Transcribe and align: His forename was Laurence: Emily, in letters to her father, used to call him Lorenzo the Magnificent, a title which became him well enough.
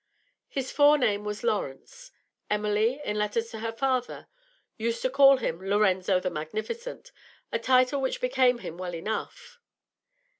His 0.49 0.73
forename 0.73 1.23
was 1.25 1.43
Laurence: 1.43 2.11
Emily, 2.49 2.99
in 3.05 3.19
letters 3.19 3.51
to 3.51 3.59
her 3.59 3.71
father, 3.71 4.27
used 4.75 5.03
to 5.03 5.11
call 5.11 5.37
him 5.37 5.61
Lorenzo 5.61 6.19
the 6.19 6.31
Magnificent, 6.31 7.11
a 7.51 7.59
title 7.59 8.01
which 8.01 8.19
became 8.19 8.57
him 8.57 8.77
well 8.79 8.95
enough. 8.95 9.59